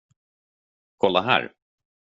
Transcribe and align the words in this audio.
Kolla 0.97 1.21
här. 1.21 1.53